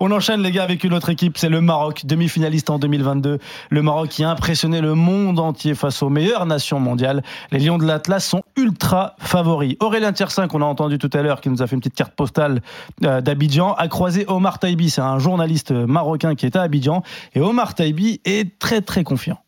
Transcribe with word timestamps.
On 0.00 0.12
enchaîne 0.12 0.42
les 0.42 0.52
gars 0.52 0.62
avec 0.62 0.84
une 0.84 0.94
autre 0.94 1.08
équipe, 1.10 1.38
c'est 1.38 1.48
le 1.48 1.60
Maroc, 1.60 2.02
demi-finaliste 2.04 2.70
en 2.70 2.78
2022. 2.78 3.38
Le 3.70 3.82
Maroc 3.82 4.10
qui 4.10 4.22
a 4.22 4.30
impressionné 4.30 4.80
le 4.80 4.94
monde 4.94 5.40
entier 5.40 5.74
face 5.74 6.04
aux 6.04 6.08
meilleures 6.08 6.46
nations 6.46 6.78
mondiales. 6.78 7.24
Les 7.50 7.58
Lions 7.58 7.78
de 7.78 7.84
l'Atlas 7.84 8.24
sont 8.24 8.44
ultra 8.56 9.16
favoris. 9.18 9.76
Aurélien 9.80 10.12
Tiersin, 10.12 10.46
qu'on 10.46 10.62
a 10.62 10.66
entendu 10.66 10.98
tout 10.98 11.10
à 11.12 11.22
l'heure, 11.22 11.40
qui 11.40 11.48
nous 11.48 11.62
a 11.62 11.66
fait 11.66 11.74
une 11.74 11.80
petite 11.80 11.96
carte 11.96 12.14
postale 12.14 12.62
euh, 13.04 13.20
d'Abidjan, 13.20 13.72
a 13.72 13.88
croisé 13.88 14.24
Omar 14.28 14.60
Taibi, 14.60 14.88
c'est 14.88 15.00
un 15.00 15.18
journaliste 15.18 15.72
marocain 15.72 16.36
qui 16.36 16.46
est 16.46 16.54
à 16.54 16.62
Abidjan. 16.62 17.02
Et 17.34 17.40
Omar 17.40 17.74
Taibi 17.74 18.20
est 18.24 18.56
très 18.60 18.82
très 18.82 19.02
confiant. 19.02 19.38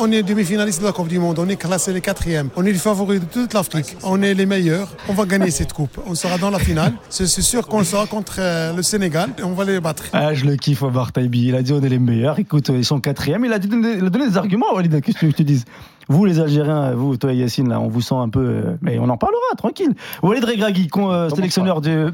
On 0.00 0.10
est 0.10 0.24
demi-finaliste 0.24 0.80
de 0.80 0.86
la 0.86 0.90
Coupe 0.90 1.06
du 1.06 1.20
Monde, 1.20 1.38
on 1.38 1.48
est 1.48 1.54
classé 1.54 1.92
les 1.92 2.00
quatrièmes, 2.00 2.50
on 2.56 2.66
est 2.66 2.72
les 2.72 2.78
favoris 2.78 3.20
de 3.20 3.26
toute 3.26 3.54
l'Afrique, 3.54 3.96
on 4.02 4.22
est 4.22 4.34
les 4.34 4.44
meilleurs, 4.44 4.88
on 5.08 5.12
va 5.12 5.24
gagner 5.24 5.52
cette 5.52 5.72
coupe, 5.72 6.00
on 6.04 6.16
sera 6.16 6.36
dans 6.36 6.50
la 6.50 6.58
finale, 6.58 6.94
c'est 7.10 7.28
sûr 7.28 7.64
qu'on 7.68 7.84
sera 7.84 8.04
contre 8.06 8.38
euh, 8.40 8.74
le 8.74 8.82
Sénégal 8.82 9.30
et 9.38 9.44
on 9.44 9.54
va 9.54 9.64
les 9.64 9.78
battre. 9.78 10.06
Ah, 10.12 10.34
je 10.34 10.46
le 10.46 10.56
kiffe 10.56 10.82
Omar 10.82 11.12
Taibi, 11.12 11.46
il 11.46 11.54
a 11.54 11.62
dit 11.62 11.72
on 11.72 11.80
est 11.80 11.88
les 11.88 12.00
meilleurs, 12.00 12.40
écoute, 12.40 12.70
ils 12.70 12.84
sont 12.84 12.98
quatrièmes, 12.98 13.44
il 13.44 13.52
a, 13.52 13.60
donné, 13.60 13.92
il 13.98 14.04
a 14.04 14.10
donné 14.10 14.28
des 14.28 14.36
arguments, 14.36 14.74
Walid, 14.74 15.00
qu'est-ce 15.00 15.16
que 15.18 15.26
tu 15.26 15.44
dises 15.44 15.64
vous 16.08 16.24
les 16.24 16.38
Algériens, 16.40 16.92
vous, 16.94 17.16
toi 17.16 17.32
Yacine, 17.32 17.68
là, 17.68 17.80
on 17.80 17.88
vous 17.88 18.02
sent 18.02 18.14
un 18.14 18.28
peu, 18.28 18.44
euh, 18.44 18.76
mais 18.82 18.98
on 18.98 19.08
en 19.08 19.16
parlera 19.16 19.40
tranquille. 19.56 19.94
Walid 20.22 20.44
Regragui, 20.44 20.88
euh, 20.96 21.30
sélectionneur 21.30 21.80
du, 21.80 22.08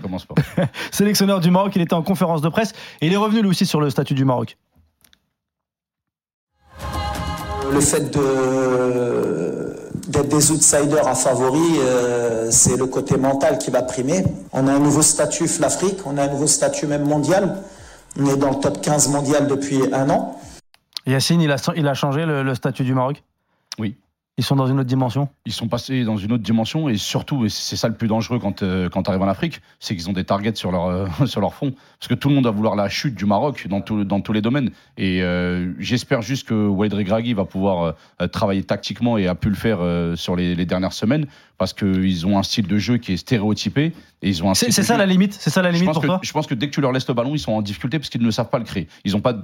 sélectionneur 0.92 1.40
du 1.40 1.51
Maroc, 1.51 1.73
il 1.74 1.82
était 1.82 1.95
en 1.95 2.02
conférence 2.02 2.40
de 2.40 2.48
presse. 2.48 2.73
Et 3.01 3.09
il 3.09 3.12
est 3.12 3.16
revenu 3.16 3.42
lui 3.42 3.48
aussi 3.48 3.66
sur 3.66 3.80
le 3.80 3.90
statut 3.90 4.15
du 4.15 4.24
Maroc 4.24 4.56
le 7.73 7.80
fait 7.80 8.10
d'être 10.09 10.29
des 10.29 10.51
outsiders 10.51 11.06
à 11.06 11.15
favoris, 11.15 11.79
euh, 11.79 12.48
c'est 12.51 12.77
le 12.77 12.87
côté 12.87 13.16
mental 13.16 13.59
qui 13.59 13.70
va 13.70 13.83
primer. 13.83 14.24
On 14.52 14.66
a 14.66 14.73
un 14.73 14.79
nouveau 14.79 15.02
statut 15.02 15.46
l'Afrique, 15.60 15.98
on 16.06 16.19
a 16.19 16.24
un 16.24 16.29
nouveau 16.29 16.46
statut 16.46 16.87
même 16.87 17.05
mondial. 17.05 17.62
On 18.19 18.27
est 18.27 18.37
dans 18.37 18.51
le 18.51 18.56
top 18.56 18.80
15 18.80 19.09
mondial 19.09 19.46
depuis 19.46 19.80
un 19.93 20.10
an. 20.10 20.41
Yacine, 21.06 21.41
il 21.41 21.51
a, 21.51 21.57
il 21.77 21.87
a 21.87 21.95
changé 21.95 22.27
le 22.27 22.54
statut 22.54 22.85
du 22.85 22.95
Maroc? 22.95 23.23
Oui. 23.79 23.96
Ils 24.38 24.45
sont 24.45 24.56
dans 24.56 24.66
une 24.66 24.78
autre 24.78 24.88
dimension 24.88 25.28
Ils 25.45 25.52
sont 25.52 25.68
passés 25.68 26.04
dans 26.04 26.16
une 26.16 26.32
autre 26.32 26.42
dimension 26.42 26.88
et 26.88 26.96
surtout, 26.96 27.45
et 27.45 27.48
c'est 27.50 27.76
ça 27.76 27.88
le 27.88 27.95
plus 27.95 28.09
dangereux 28.09 28.38
quand, 28.38 28.62
euh, 28.62 28.88
quand 28.88 29.02
tu 29.02 29.10
arrives 29.10 29.22
en 29.22 29.28
Afrique, 29.28 29.60
c'est 29.80 29.95
qu'ils 29.95 30.09
ont 30.09 30.14
des 30.14 30.24
targets 30.24 30.54
sur 30.54 30.72
leur, 30.72 30.87
euh, 30.87 31.06
sur 31.26 31.40
leur 31.40 31.52
front. 31.52 31.72
Parce 31.98 32.09
que 32.09 32.14
tout 32.14 32.28
le 32.28 32.37
monde 32.37 32.45
va 32.45 32.50
vouloir 32.50 32.74
la 32.74 32.88
chute 32.88 33.14
du 33.14 33.26
Maroc 33.26 33.66
dans, 33.68 33.80
tout, 33.80 34.04
dans 34.04 34.20
tous 34.20 34.32
les 34.32 34.40
domaines. 34.40 34.70
Et 34.96 35.22
euh, 35.22 35.72
j'espère 35.78 36.22
juste 36.22 36.48
que 36.48 36.68
Walid 36.68 36.95
Regragui 36.95 37.34
va 37.34 37.45
pouvoir 37.45 37.95
travailler 38.32 38.62
tactiquement 38.62 39.18
et 39.18 39.26
a 39.26 39.34
pu 39.34 39.48
le 39.48 39.54
faire 39.54 39.80
sur 40.16 40.37
les, 40.37 40.54
les 40.54 40.66
dernières 40.66 40.92
semaines 40.92 41.26
parce 41.60 41.74
qu'ils 41.74 42.26
ont 42.26 42.38
un 42.38 42.42
style 42.42 42.66
de 42.66 42.78
jeu 42.78 42.96
qui 42.96 43.12
est 43.12 43.16
stéréotypé. 43.18 43.92
Et 44.22 44.30
ils 44.30 44.42
ont 44.42 44.54
C'est 44.54 44.70
ça 44.70 44.96
la 44.96 45.04
limite 45.04 45.34
C'est 45.34 45.50
ça 45.50 45.60
la 45.60 45.70
limite 45.70 45.92
pour 45.92 46.00
que, 46.00 46.06
toi 46.06 46.18
Je 46.22 46.32
pense 46.32 46.46
que 46.46 46.54
dès 46.54 46.68
que 46.68 46.74
tu 46.74 46.80
leur 46.80 46.90
laisses 46.90 47.06
le 47.06 47.12
ballon, 47.12 47.34
ils 47.34 47.38
sont 47.38 47.52
en 47.52 47.60
difficulté 47.60 47.98
parce 47.98 48.09
qu'ils 48.09 48.22
ne 48.22 48.30
savent 48.30 48.48
pas 48.48 48.59
le 48.59 48.65
créer. 48.65 48.88
Ils 49.04 49.12
n'ont 49.12 49.20
pas, 49.20 49.34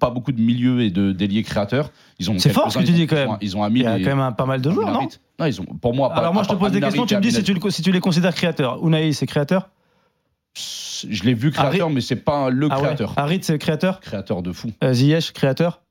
pas 0.00 0.08
beaucoup 0.08 0.32
de 0.32 0.40
milieux 0.40 0.80
et 0.80 0.90
de 0.90 1.12
déliés 1.12 1.42
créateurs. 1.42 1.90
C'est 2.18 2.48
fort 2.48 2.72
ce 2.72 2.78
que 2.78 2.84
tu 2.84 2.92
dis 2.92 3.06
quand 3.06 3.16
même. 3.16 3.36
Ils 3.42 3.58
ont 3.58 3.62
un 3.62 3.68
Il 3.68 3.82
y 3.82 3.86
a 3.86 4.00
quand 4.00 4.16
même 4.16 4.34
pas 4.34 4.45
mal 4.46 4.60
de 4.60 4.70
joueurs, 4.70 4.92
non 4.92 5.08
Non, 5.38 5.46
ils 5.46 5.60
ont, 5.60 5.64
pour 5.64 5.94
moi. 5.94 6.12
Alors 6.14 6.32
moi, 6.32 6.42
je 6.42 6.48
te 6.48 6.54
pose 6.54 6.72
des 6.72 6.80
questions. 6.80 7.06
Tu 7.06 7.16
me 7.16 7.20
dis 7.20 7.32
si 7.32 7.42
tu, 7.42 7.54
si 7.70 7.82
tu 7.82 7.92
les 7.92 8.00
considères 8.00 8.34
créateurs. 8.34 8.84
Unai, 8.84 9.12
c'est 9.12 9.26
créateur? 9.26 9.68
Je 10.56 11.24
l'ai 11.24 11.34
vu 11.34 11.50
créateur, 11.50 11.90
mais 11.90 12.00
c'est 12.00 12.16
pas 12.16 12.48
le 12.48 12.68
ah 12.70 12.76
créateur. 12.76 13.12
Harit, 13.16 13.40
c'est 13.42 13.58
créateur? 13.58 14.00
Créateur 14.00 14.42
de 14.42 14.52
fou. 14.52 14.72
Euh, 14.82 14.94
Ziyech, 14.94 15.32
créateur? 15.32 15.82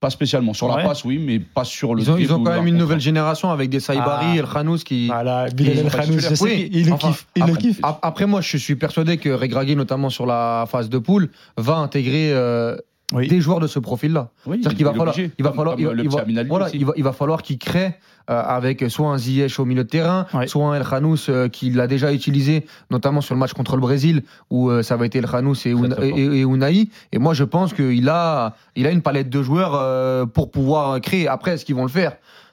Pas 0.00 0.10
spécialement. 0.10 0.52
Sur 0.52 0.66
la 0.66 0.82
passe, 0.82 1.04
oui, 1.04 1.18
mais 1.18 1.38
pas 1.38 1.62
sur 1.62 1.94
le. 1.94 2.02
Ils 2.02 2.10
ont, 2.10 2.16
ils 2.16 2.32
ont 2.32 2.42
quand 2.42 2.50
même 2.50 2.66
une 2.66 2.76
nouvelle 2.76 2.98
génération 2.98 3.52
avec 3.52 3.70
des 3.70 3.78
Saibari 3.78 4.26
ah. 4.32 4.36
El 4.36 4.46
Khanous 4.46 4.78
qui. 4.78 5.06
Voilà, 5.06 5.46
Bilal 5.54 5.78
El 5.78 5.90
Khanous, 5.92 6.18
je 6.18 6.34
sais 6.34 6.68
il 6.72 6.90
le 6.90 6.96
kiffe. 6.96 7.28
Il 7.36 7.42
après, 7.42 7.52
le 7.52 7.58
kiffe. 7.58 7.80
Après, 7.82 8.26
moi, 8.26 8.40
je 8.40 8.56
suis 8.56 8.74
persuadé 8.74 9.18
que 9.18 9.28
Regragui, 9.28 9.76
notamment 9.76 10.10
sur 10.10 10.26
la 10.26 10.64
phase 10.68 10.88
de 10.88 10.98
poule, 10.98 11.30
va 11.56 11.76
intégrer. 11.76 12.32
Euh, 12.32 12.76
des 13.12 13.40
joueurs 13.40 13.60
de 13.60 13.66
ce 13.66 13.78
profil-là. 13.78 14.30
Oui, 14.46 14.58
C'est-à-dire 14.60 14.76
qu'il 14.76 14.86
va 14.86 14.94
falloir, 14.94 15.16
il 15.18 15.44
va 15.44 15.52
falloir, 15.52 15.78
il, 15.78 15.86
va, 15.86 16.24
voilà, 16.48 16.68
il, 16.72 16.84
va, 16.84 16.92
il 16.96 17.04
va 17.04 17.12
falloir 17.12 17.42
qu'il 17.42 17.58
crée 17.58 17.94
euh, 18.30 18.40
avec 18.40 18.84
soit 18.88 19.08
un 19.08 19.18
Ziyech 19.18 19.58
au 19.58 19.64
milieu 19.64 19.84
de 19.84 19.88
terrain, 19.88 20.26
soit 20.46 20.66
un 20.66 20.74
El 20.74 20.84
Khanous 20.84 21.28
euh, 21.28 21.48
qui 21.48 21.70
l'a 21.70 21.86
déjà 21.86 22.12
utilisé, 22.12 22.66
notamment 22.90 23.20
sur 23.20 23.34
le 23.34 23.40
match 23.40 23.52
contre 23.52 23.74
le 23.76 23.80
Brésil, 23.82 24.22
où 24.50 24.70
euh, 24.70 24.82
ça 24.82 24.96
va 24.96 25.06
être 25.06 25.16
El 25.16 25.26
Khanous 25.26 25.66
et, 25.66 25.74
et, 26.02 26.40
et, 26.40 26.42
Unai. 26.42 26.88
Et 27.12 27.18
moi, 27.18 27.34
je 27.34 27.44
pense 27.44 27.74
qu'il 27.74 28.08
a, 28.08 28.54
il 28.76 28.86
a 28.86 28.90
une 28.90 29.02
palette 29.02 29.28
de 29.28 29.42
joueurs 29.42 30.28
pour 30.28 30.50
pouvoir 30.50 31.00
créer. 31.00 31.28
Après, 31.28 31.52
est-ce 31.52 31.64
qu'ils 31.64 31.74
vont 31.74 31.82
le 31.82 31.88
faire? 31.88 32.12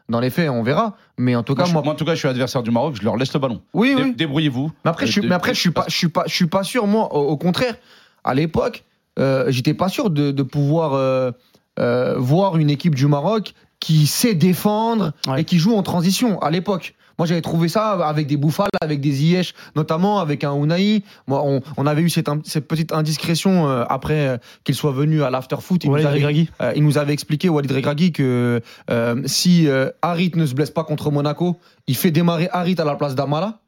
Dans 0.10 0.20
les 0.20 0.32
faits, 0.32 0.50
on 0.50 0.64
verra. 0.64 0.98
Mais 1.18 1.36
en 1.36 1.44
tout 1.44 1.54
cas, 1.54 1.68
moi, 1.68 1.88
en 1.88 1.94
tout 1.94 2.04
cas, 2.04 2.16
je 2.16 2.20
suis 2.20 2.28
adversaire 2.28 2.64
du 2.64 2.72
Maroc. 2.72 2.96
Je 3.00 3.04
leur 3.04 3.16
laisse 3.16 3.32
le 3.32 3.40
ballon. 3.40 3.62
Oui, 3.74 3.96
oui. 3.96 4.16
Débrouillez-vous. 4.16 4.72
Mais 4.84 4.90
après, 4.90 5.06
je, 5.06 5.22
mais 5.22 5.36
après, 5.36 5.54
je 5.54 5.60
suis 5.60 5.72
pas, 5.72 5.86
je 5.88 5.96
suis 5.96 6.10
pas, 6.10 6.24
je 6.26 6.34
suis 6.34 6.48
pas 6.48 6.64
sûr. 6.64 6.88
Moi, 6.88 7.14
au, 7.14 7.38
contraire, 7.38 7.76
à 8.24 8.34
l'époque, 8.34 8.84
euh, 9.20 9.46
j'étais 9.50 9.74
pas 9.74 9.90
sûr 9.90 10.10
de, 10.10 10.32
de 10.32 10.44
pouvoir 10.44 10.94
euh, 10.94 11.32
euh, 11.80 12.16
voir 12.18 12.58
une 12.58 12.70
équipe 12.70 12.96
du 12.96 13.08
Maroc 13.08 13.54
qui 13.80 14.08
sait 14.08 14.36
défendre 14.36 15.14
et 15.38 15.46
qui 15.46 15.58
joue 15.58 15.76
en 15.76 15.84
transition 15.84 16.40
à 16.42 16.52
l'époque. 16.52 16.96
Moi, 17.20 17.26
j'avais 17.26 17.42
trouvé 17.42 17.68
ça 17.68 17.92
avec 17.92 18.28
des 18.28 18.38
bouffales, 18.38 18.70
avec 18.80 19.02
des 19.02 19.12
Ziyech, 19.12 19.54
notamment 19.76 20.20
avec 20.20 20.46
un 20.46 20.54
Unai. 20.56 21.04
Moi, 21.28 21.44
on, 21.46 21.62
on 21.76 21.86
avait 21.86 22.02
eu 22.02 22.10
cette, 22.10 22.30
cette 22.46 22.66
petite 22.66 22.94
indiscrétion 22.94 23.68
euh, 23.68 23.84
après 23.90 24.28
euh, 24.28 24.38
qu'il 24.64 24.74
soit 24.74 24.94
venu 24.94 25.22
à 25.22 25.30
l'after-foot. 25.30 25.84
Il, 25.84 25.92
nous 25.92 26.06
avait, 26.06 26.48
euh, 26.62 26.72
il 26.78 26.84
nous 26.84 26.98
avait 26.98 27.12
expliqué, 27.12 27.50
Walid 27.50 27.74
Regragui, 27.74 28.14
que 28.14 28.62
si 29.26 29.68
Harit 30.02 30.32
ne 30.36 30.46
se 30.46 30.54
blesse 30.54 30.72
pas 30.72 30.86
contre 30.86 31.12
Monaco, 31.12 31.60
il 31.88 31.98
fait 31.98 32.12
démarrer 32.12 32.48
Harit 32.54 32.76
à 32.80 32.86
la 32.86 32.96
place 32.96 33.16
d'Amala. 33.16 33.60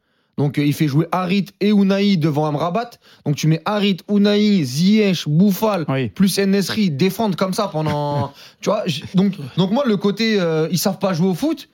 Donc 0.41 0.57
il 0.57 0.73
fait 0.73 0.87
jouer 0.87 1.05
Harit 1.11 1.45
et 1.59 1.69
Unai 1.69 2.17
devant 2.17 2.45
Amrabat. 2.45 2.91
Donc 3.25 3.35
tu 3.35 3.47
mets 3.47 3.61
Harit, 3.65 3.97
Unai, 4.09 4.63
Ziyech, 4.63 5.27
Bouffal, 5.27 5.85
plus 6.15 6.39
Nesri, 6.39 6.89
défendre 6.89 7.35
comme 7.35 7.53
ça 7.53 7.67
pendant. 7.67 8.33
tu 8.61 8.69
vois, 8.69 8.83
donc, 9.13 9.33
donc 9.57 9.71
moi, 9.71 9.83
le 9.85 9.97
côté 9.97 10.39
ils 10.71 10.77
savent 10.77 10.99
pas 10.99 11.13
jouer 11.13 11.27
au 11.27 11.35
foot, 11.35 11.69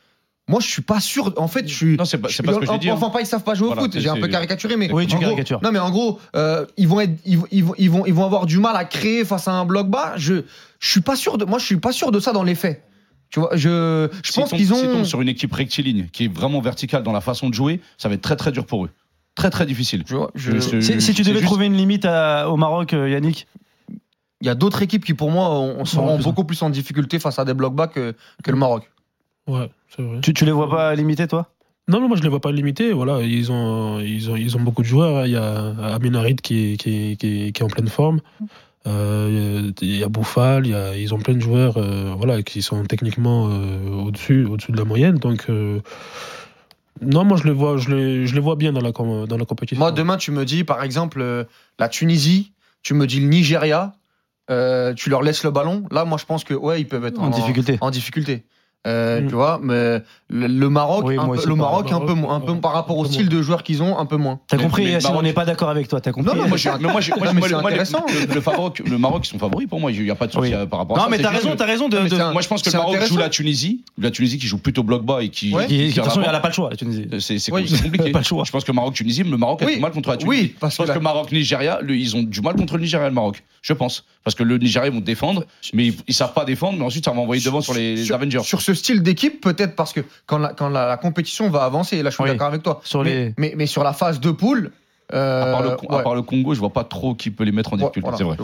moi, 0.49 0.61
je 0.61 0.67
suis 0.67 0.81
pas 0.81 1.01
sûr. 1.01 1.33
En 1.35 1.49
fait, 1.49 1.67
je 1.67 1.73
suis. 1.73 1.97
Non, 1.97 2.05
c'est 2.05 2.17
pas, 2.17 2.29
pas, 2.29 2.33
ce 2.33 2.41
que 2.41 2.65
je 2.65 2.77
dis. 2.77 2.89
Hein. 2.89 2.93
Enfin, 2.95 3.09
pas, 3.09 3.19
ils 3.19 3.25
savent 3.25 3.43
pas 3.43 3.53
jouer 3.53 3.69
au 3.69 3.75
foot. 3.75 3.97
J'ai 3.97 4.07
un 4.07 4.15
peu 4.15 4.27
caricaturé, 4.27 4.77
mais. 4.77 4.91
Oui, 4.91 5.05
tu 5.05 5.17
caricatures. 5.17 5.59
non, 5.61 5.71
mais 5.71 5.79
en 5.79 5.91
gros, 5.91 6.19
euh, 6.35 6.65
ils 6.77 6.87
vont 6.87 7.01
être, 7.01 7.19
ils, 7.25 7.37
vont, 7.37 7.45
ils 7.51 7.91
vont, 7.91 8.05
ils 8.05 8.13
vont 8.13 8.25
avoir 8.25 8.45
du 8.45 8.57
mal 8.59 8.75
à 8.75 8.85
créer 8.85 9.25
face 9.25 9.47
à 9.47 9.51
un 9.51 9.65
bloc 9.65 9.89
bas. 9.89 10.13
Je, 10.15 10.43
je 10.79 10.89
suis 10.89 11.01
pas 11.01 11.17
sûr 11.17 11.37
de. 11.37 11.43
Moi, 11.43 11.59
je 11.59 11.65
suis 11.65 11.77
pas 11.77 11.91
sûr 11.91 12.11
de 12.11 12.19
ça 12.19 12.31
dans 12.31 12.43
les 12.43 12.55
faits. 12.55 12.81
Tu 13.37 13.41
vois, 13.41 13.51
je, 13.53 14.09
je 14.23 14.33
pense 14.33 14.49
qu'ils 14.49 14.73
ont. 14.73 15.03
Si 15.03 15.09
sur 15.11 15.21
une 15.21 15.27
équipe 15.27 15.53
rectiligne 15.53 16.07
qui 16.11 16.25
est 16.25 16.27
vraiment 16.27 16.59
verticale 16.59 17.03
dans 17.03 17.11
la 17.11 17.21
façon 17.21 17.49
de 17.49 17.53
jouer, 17.53 17.81
ça 17.99 18.09
va 18.09 18.15
être 18.15 18.23
très 18.23 18.35
très 18.35 18.51
dur 18.51 18.65
pour 18.65 18.85
eux. 18.85 18.89
Très 19.35 19.51
très 19.51 19.67
difficile. 19.67 20.03
Je, 20.33 20.59
si, 20.59 21.13
tu 21.13 21.21
devais 21.21 21.41
trouver 21.41 21.67
une 21.67 21.75
limite 21.75 22.05
au 22.05 22.57
Maroc, 22.57 22.93
euh, 22.93 23.07
Yannick 23.07 23.45
Il 24.41 24.47
y 24.47 24.49
a 24.49 24.55
d'autres 24.55 24.81
équipes 24.81 25.05
qui, 25.05 25.13
pour 25.13 25.29
moi, 25.29 25.51
on, 25.51 25.85
seront 25.85 26.17
beaucoup 26.17 26.45
plus 26.45 26.59
en 26.63 26.71
difficulté 26.71 27.19
face 27.19 27.37
à 27.37 27.45
des 27.45 27.53
blocs 27.53 27.75
bas 27.75 27.85
que, 27.85 28.15
que 28.43 28.49
le 28.49 28.57
Maroc. 28.57 28.89
Ouais, 29.45 29.69
c'est 29.95 30.01
vrai. 30.01 30.19
Tu, 30.21 30.33
tu 30.33 30.43
les 30.43 30.51
vois 30.51 30.67
pas 30.67 30.95
limités, 30.95 31.27
toi? 31.27 31.51
Non, 31.87 32.01
non, 32.01 32.07
moi 32.07 32.17
je 32.17 32.23
les 32.23 32.29
vois 32.29 32.41
pas 32.41 32.51
limités. 32.51 32.91
Voilà, 32.91 33.21
ils 33.21 33.51
ont, 33.51 33.99
ils 33.99 34.31
ont, 34.31 34.35
ils 34.35 34.57
ont 34.57 34.61
beaucoup 34.61 34.81
de 34.81 34.87
joueurs. 34.87 35.27
Il 35.27 35.33
y 35.33 35.37
a 35.37 35.75
Amin 35.93 36.15
Harid 36.15 36.41
qui, 36.41 36.75
qui, 36.77 37.17
qui, 37.17 37.53
qui, 37.53 37.61
est 37.61 37.63
en 37.63 37.67
pleine 37.67 37.87
forme. 37.87 38.19
Euh, 38.87 39.71
il 39.81 39.97
y 39.97 40.03
a 40.03 40.07
Bouffal, 40.07 40.65
il 40.65 40.71
y 40.71 40.75
a, 40.75 40.95
ils 40.95 41.13
ont 41.13 41.19
plein 41.19 41.33
de 41.33 41.41
joueurs 41.41 41.77
euh, 41.77 42.13
voilà, 42.15 42.41
qui 42.41 42.61
sont 42.61 42.83
techniquement 42.85 43.49
euh, 43.49 43.89
au-dessus, 43.89 44.45
au-dessus 44.45 44.71
de 44.71 44.77
la 44.77 44.85
moyenne. 44.85 45.17
Donc, 45.17 45.47
non, 47.01 47.23
moi 47.25 47.37
je 47.37 47.43
les 47.43 47.51
vois, 47.51 47.77
je 47.77 47.89
les, 47.89 48.27
je 48.27 48.33
les 48.33 48.39
vois 48.39 48.55
bien 48.55 48.71
dans 48.71 48.81
la, 48.81 48.91
dans 48.91 49.37
la 49.37 49.45
compétition. 49.45 49.79
Moi, 49.79 49.91
demain, 49.91 50.17
tu 50.17 50.31
me 50.31 50.45
dis 50.45 50.63
par 50.63 50.83
exemple 50.83 51.47
la 51.77 51.89
Tunisie, 51.89 52.53
tu 52.81 52.93
me 52.93 53.05
dis 53.05 53.19
le 53.19 53.27
Nigeria, 53.27 53.93
tu 54.47 55.09
leur 55.09 55.21
laisses 55.21 55.43
le 55.43 55.51
ballon. 55.51 55.85
Là, 55.91 56.05
moi 56.05 56.17
je 56.17 56.25
pense 56.25 56.43
que 56.43 56.53
ouais, 56.53 56.81
ils 56.81 56.87
peuvent 56.87 57.05
être 57.05 57.19
en 57.19 57.29
difficulté. 57.29 57.77
En 57.81 57.91
difficulté. 57.91 58.45
Euh, 58.87 59.21
mm. 59.21 59.27
Tu 59.27 59.35
vois, 59.35 59.59
mais 59.61 60.01
le, 60.29 60.69
Maroc, 60.69 61.05
un 61.05 61.27
peu, 61.27 61.47
le 61.47 61.55
Maroc, 61.55 61.91
un 61.91 61.99
peu, 61.99 62.13
un 62.29 62.39
peu 62.39 62.55
par 62.55 62.71
rapport 62.71 62.97
au 62.97 63.05
style 63.05 63.27
de 63.27 63.41
joueurs 63.41 63.63
qu'ils 63.63 63.83
ont, 63.83 63.97
un 63.97 64.05
peu 64.05 64.15
moins. 64.15 64.39
T'as 64.47 64.57
compris, 64.57 64.85
Yacine, 64.85 65.15
on 65.15 65.21
n'est 65.21 65.33
pas 65.33 65.45
d'accord 65.45 65.69
avec 65.69 65.87
toi. 65.87 65.99
T'as 65.99 66.11
compris. 66.11 66.29
Non, 66.29 66.41
non, 66.41 66.47
moi, 66.47 66.57
mais 66.79 67.33
moi, 67.33 67.47
le, 67.47 68.41
Maroc, 68.41 68.81
le 68.85 68.97
Maroc, 68.97 69.25
ils 69.25 69.29
sont 69.29 69.39
favoris 69.39 69.67
pour 69.67 69.79
moi. 69.79 69.91
Il 69.91 70.03
n'y 70.03 70.09
a 70.09 70.15
pas 70.15 70.27
de 70.27 70.31
souci 70.31 70.53
par 70.69 70.79
rapport 70.79 70.97
à 70.97 71.01
ça. 71.01 71.05
Non, 71.05 71.11
mais 71.11 71.19
t'as 71.19 71.29
raison, 71.29 71.55
t'as 71.55 71.65
raison. 71.65 71.89
De, 71.89 72.31
Moi, 72.31 72.41
je 72.41 72.47
pense 72.47 72.61
que 72.61 72.69
le 72.69 72.77
Maroc 72.77 72.97
joue 73.05 73.17
la 73.17 73.29
Tunisie, 73.29 73.81
la 73.97 74.11
Tunisie 74.11 74.37
qui 74.37 74.47
joue 74.47 74.57
plutôt 74.57 74.83
bloc 74.83 75.03
bas 75.03 75.21
et 75.21 75.29
qui. 75.29 75.51
De 75.51 75.93
toute 75.93 76.05
façon, 76.05 76.21
il 76.21 76.31
n'a 76.31 76.39
pas 76.39 76.47
le 76.47 76.53
choix, 76.53 76.69
la 76.69 76.77
Tunisie. 76.77 77.07
C'est 77.19 77.51
compliqué. 77.51 78.11
Pas 78.17 78.19
le 78.19 78.25
choix. 78.25 78.43
Je 78.45 78.51
pense 78.51 78.63
que 78.63 78.71
Maroc-Tunisie, 78.71 79.23
le 79.23 79.37
Maroc 79.37 79.61
a 79.61 79.65
du 79.65 79.79
mal 79.79 79.91
contre 79.91 80.09
la 80.09 80.17
Tunisie. 80.17 80.41
Oui, 80.41 80.55
parce 80.59 80.77
que 80.77 80.99
Maroc-Nigeria, 80.99 81.79
ils 81.87 82.15
ont 82.15 82.23
du 82.23 82.41
mal 82.41 82.55
contre 82.55 82.75
le 82.75 82.81
Nigeria, 82.81 83.07
le 83.07 83.13
Maroc. 83.13 83.43
Je 83.61 83.73
pense. 83.73 84.05
Parce 84.27 84.35
que 84.35 84.43
le 84.43 84.57
Nigeria, 84.57 84.89
ils 84.89 84.93
vont 84.93 84.99
défendre, 84.99 85.45
mais 85.73 85.93
ils 86.05 86.13
savent 86.13 86.33
pas 86.33 86.43
défendre, 86.43 86.77
mais 86.77 86.83
ensuite, 86.83 87.05
ça 87.05 87.11
va 87.11 87.19
envoyer 87.21 87.41
devant 87.41 87.61
sur 87.61 87.73
les 87.73 88.11
Avengers. 88.11 88.41
Sur 88.43 88.59
ce 88.59 88.73
style 88.73 89.01
d'équipe, 89.01 89.39
peut-être 89.39 89.73
parce 89.73 89.93
que 89.93 90.01
quand 90.25 90.37
la, 90.37 90.49
quand 90.49 90.67
la, 90.67 90.97
compétition 90.97 91.49
va 91.49 91.63
avancer, 91.63 92.03
là 92.03 92.09
je 92.09 92.15
suis 92.15 92.25
d'accord 92.25 92.47
avec 92.47 92.61
toi, 92.61 92.81
sur 92.83 93.05
mais, 93.05 93.33
les... 93.37 93.55
mais, 93.55 93.65
sur 93.67 93.85
la 93.85 93.93
phase 93.93 94.19
de 94.19 94.31
poule, 94.31 94.73
euh, 95.13 95.43
à, 95.43 96.01
part 96.03 96.13
le, 96.13 96.23
Congo, 96.23 96.53
je 96.53 96.59
vois 96.59 96.73
pas 96.73 96.83
trop 96.83 97.15
qui 97.15 97.31
peut 97.31 97.45
les 97.45 97.53
mettre 97.53 97.71
en 97.71 97.77
difficulté, 97.77 98.09
c'est 98.17 98.25
vrai. 98.25 98.35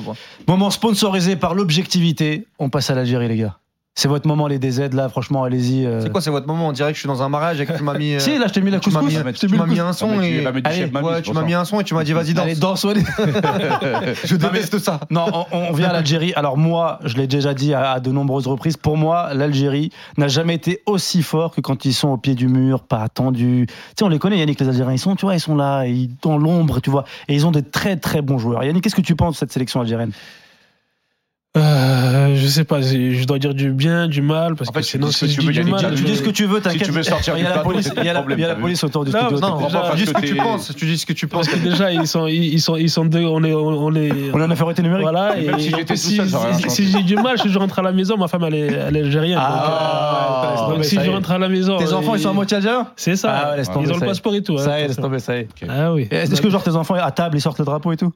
Moment 0.47 0.69
sponsorisé 0.69 1.35
par 1.35 1.53
l'objectivité. 1.53 2.47
On 2.59 2.69
passe 2.69 2.89
à 2.89 2.95
l'Algérie, 2.95 3.27
les 3.27 3.35
gars. 3.35 3.57
C'est 3.95 4.07
votre 4.07 4.27
moment, 4.27 4.47
les 4.47 4.57
DZ, 4.57 4.91
là, 4.93 5.07
franchement, 5.07 5.43
allez-y. 5.43 5.85
euh. 5.85 6.01
C'est 6.01 6.11
quoi, 6.11 6.19
c'est 6.19 6.31
votre 6.31 6.47
moment? 6.47 6.67
On 6.67 6.71
dirait 6.71 6.89
que 6.89 6.95
je 6.95 7.01
suis 7.01 7.07
dans 7.07 7.21
un 7.21 7.29
mariage 7.29 7.61
et 7.61 7.67
que 7.67 7.77
tu 7.77 7.83
m'as 7.83 7.95
mis. 7.95 8.13
euh, 8.15 8.19
Si, 8.19 8.39
là, 8.39 8.47
je 8.47 8.53
t'ai 8.53 8.61
mis 8.61 8.71
la 8.71 8.79
tu 8.79 8.89
m'as 8.89 9.01
couscous. 9.01 9.19
mis, 9.23 9.23
je 9.33 9.39
t'ai 9.39 9.45
tu 9.47 9.53
mis 9.53 9.59
m'as 9.59 9.65
le 9.67 9.71
mis 9.71 9.79
un 9.79 9.93
son 9.93 10.07
mais 10.17 10.29
tu 10.29 10.35
et. 10.41 10.47
Allez, 10.63 10.85
Ouais, 10.85 11.21
tu 11.21 11.31
m'as 11.31 11.43
mis 11.43 11.53
un 11.53 11.63
son 11.63 11.79
et 11.79 11.83
tu 11.83 11.93
m'as 11.93 12.03
dit 12.03 12.11
vas-y 12.13 12.33
danse. 12.33 12.43
Allez, 12.45 12.55
danse, 12.55 12.83
ouais. 12.85 12.95
Je 14.23 14.35
déteste 14.35 14.79
ça. 14.79 14.99
Non, 15.11 15.25
on, 15.51 15.57
on 15.69 15.73
vient 15.73 15.89
à 15.89 15.93
l'Algérie. 15.93 16.33
Alors 16.35 16.57
moi, 16.57 16.97
je 17.05 17.15
l'ai 17.17 17.27
déjà 17.27 17.53
dit 17.53 17.75
à, 17.75 17.91
à 17.91 17.99
de 17.99 18.11
nombreuses 18.11 18.47
reprises, 18.47 18.77
pour 18.77 18.97
moi, 18.97 19.31
l'Algérie 19.35 19.91
n'a 20.17 20.27
jamais 20.27 20.55
été 20.55 20.81
aussi 20.87 21.21
fort 21.21 21.53
que 21.53 21.61
quand 21.61 21.85
ils 21.85 21.93
sont 21.93 22.09
au 22.09 22.17
pied 22.17 22.33
du 22.33 22.47
mur, 22.47 22.81
pas 22.85 23.03
attendus. 23.03 23.67
Tu 23.69 23.73
sais, 23.99 24.03
on 24.05 24.09
les 24.09 24.17
connaît, 24.17 24.39
Yannick, 24.39 24.59
les 24.59 24.69
Algériens, 24.69 24.93
ils 24.93 24.97
sont, 24.99 25.15
tu 25.15 25.25
vois, 25.27 25.35
ils 25.35 25.39
sont 25.39 25.55
là, 25.55 25.85
ils, 25.85 26.09
dans 26.23 26.39
l'ombre, 26.39 26.79
tu 26.81 26.89
vois, 26.89 27.03
et 27.27 27.35
ils 27.35 27.45
ont 27.45 27.51
des 27.51 27.61
très 27.63 27.95
très 27.95 28.23
bons 28.23 28.39
joueurs. 28.39 28.63
Yannick, 28.63 28.83
qu'est-ce 28.83 28.95
que 28.95 29.01
tu 29.01 29.15
penses 29.15 29.33
de 29.35 29.37
cette 29.37 29.51
sélection 29.51 29.81
algérienne? 29.81 30.13
Euh, 31.55 32.22
sais 32.53 32.63
pas, 32.63 32.81
je 32.81 33.25
dois 33.25 33.39
dire 33.39 33.53
du 33.53 33.71
bien, 33.71 34.07
du 34.07 34.21
mal, 34.21 34.55
parce 34.55 34.69
En 34.69 34.73
fait, 34.73 34.79
que 34.79 34.85
tu 34.85 34.91
sinon, 34.91 35.07
dis 35.07 35.13
ce 35.13 35.27
si 35.27 35.35
que 35.35 35.41
je 35.43 35.47
tu 35.51 35.57
veux, 35.57 35.63
du 35.65 35.71
mal, 35.71 35.79
Tu 35.89 35.95
tu 35.97 36.03
dis 36.03 36.11
je- 36.13 36.17
ce 36.17 36.21
que 36.23 36.29
tu 36.29 36.45
veux, 36.45 36.61
t'inquiète. 36.61 36.83
tu 36.83 36.91
veux 36.91 37.03
sortir 37.03 37.35
il 37.37 37.43
y 37.43 37.45
a 37.45 37.45
du 37.45 37.49
la 37.49 37.53
plateau, 37.55 37.69
police, 37.69 37.85
c'est 37.93 37.99
il 37.99 38.05
y 38.05 38.09
a 38.09 38.13
la, 38.13 38.19
ton 38.19 38.19
problème, 38.21 38.39
il 38.39 38.41
y 38.41 38.45
a 38.45 38.47
la 38.49 38.53
t'as 38.55 38.61
police 38.61 38.83
autour 38.83 39.05
du 39.05 39.11
Non, 39.11 39.19
studio. 39.27 39.39
non, 39.39 39.57
Tu 39.91 39.95
dis 39.97 40.05
ce 40.05 40.13
que 40.13 40.25
tu 40.25 40.35
penses. 40.35 40.71
Tu 40.75 40.85
dis 40.85 40.97
ce 40.97 41.05
que 41.05 41.13
tu 41.13 41.27
penses. 41.27 41.47
parce 41.47 41.59
que 41.59 41.63
déjà, 41.69 41.91
ils 41.91 42.07
sont, 42.07 42.27
ils, 42.27 42.53
ils 42.53 42.61
sont, 42.61 42.75
ils 42.77 42.89
sont 42.89 43.05
deux, 43.05 43.25
on 43.25 43.43
est, 43.43 43.53
on 43.53 43.93
est. 43.95 44.11
On 44.33 44.39
est 44.39 44.43
en 44.43 44.51
infériorité 44.51 44.81
numérique. 44.81 45.03
Voilà, 45.03 45.35
même 45.35 45.59
si 45.59 45.69
j'étais 45.71 45.85
tout 45.85 45.95
seul, 45.95 46.27
si, 46.59 46.69
si 46.69 46.91
j'ai 46.91 47.03
du 47.03 47.15
mal, 47.15 47.37
si 47.39 47.49
je 47.49 47.57
rentre 47.59 47.79
à 47.79 47.81
la 47.81 47.91
maison, 47.91 48.17
ma 48.17 48.27
femme 48.27 48.43
elle 48.47 48.55
est, 48.55 48.67
elle 48.67 48.97
est 48.97 49.01
algérienne. 49.01 49.39
Ah, 49.41 49.49
donc, 49.53 50.59
euh, 50.59 50.63
donc 50.65 50.71
tomber, 50.75 50.83
si 50.83 50.99
je 51.03 51.09
rentre 51.11 51.31
à 51.31 51.37
la 51.37 51.49
maison. 51.49 51.77
Tes 51.77 51.85
euh, 51.85 51.93
enfants, 51.97 52.15
ils 52.15 52.21
sont 52.21 52.29
à 52.29 52.33
moitié 52.33 52.57
algériens? 52.57 52.87
C'est 52.95 53.15
ça. 53.15 53.31
Ah 53.33 53.55
ils 53.81 53.91
ont 53.91 53.95
le 53.97 54.05
passeport 54.05 54.35
et 54.35 54.41
tout. 54.43 54.55
hein, 54.59 54.63
Ça 54.63 54.79
y 54.79 54.83
est, 54.83 54.87
laisse 54.87 54.97
tomber, 54.97 55.19
ça 55.19 55.35
y 55.37 55.39
est. 55.41 55.47
Ah 55.69 55.93
oui. 55.93 56.07
Est-ce 56.11 56.41
que 56.41 56.49
genre 56.49 56.63
tes 56.63 56.75
enfants 56.75 56.95
à 56.95 57.11
table 57.11 57.37
ils 57.37 57.41
sortent 57.41 57.59
le 57.59 57.65
drapeau 57.65 57.91
et 57.91 57.97
tout? 57.97 58.11